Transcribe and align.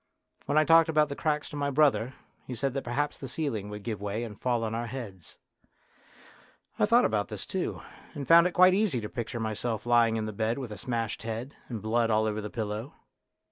When 0.47 0.57
I 0.57 0.65
talked 0.65 0.89
about 0.89 1.09
the 1.09 1.15
cracks 1.15 1.47
to 1.49 1.55
my 1.55 1.69
brother 1.69 2.15
he 2.47 2.55
said 2.55 2.73
that 2.73 2.83
perhaps 2.83 3.19
the 3.19 3.27
ceiling 3.27 3.69
would 3.69 3.83
give 3.83 4.01
way 4.01 4.23
and 4.23 4.41
fall 4.41 4.63
on 4.63 4.73
our 4.73 4.87
heads. 4.87 5.37
I 6.79 6.87
thought 6.87 7.05
about 7.05 7.27
this 7.27 7.45
too, 7.45 7.83
and 8.15 8.27
found 8.27 8.47
it 8.47 8.53
quite 8.53 8.73
easy 8.73 8.99
to 8.99 9.09
picture 9.09 9.39
myself 9.39 9.85
lying 9.85 10.15
in 10.15 10.25
the 10.25 10.33
bed 10.33 10.57
with 10.57 10.71
a 10.71 10.77
smashed 10.79 11.21
head, 11.21 11.55
and 11.69 11.83
blood 11.83 12.09
all 12.09 12.25
over 12.25 12.41
the 12.41 12.49
pillow. 12.49 12.95